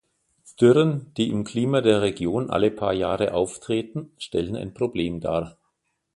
[0.59, 5.57] Dürren, die im Klima der Region alle paar Jahre auftreten, stellen ein Problem dar.